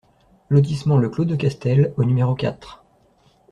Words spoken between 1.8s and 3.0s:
au numéro quatre